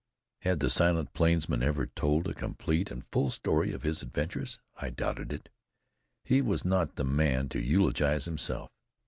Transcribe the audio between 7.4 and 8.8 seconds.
to eulogize himself.